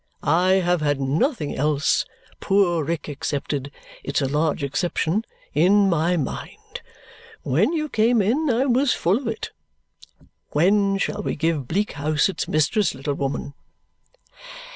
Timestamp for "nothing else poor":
0.99-2.83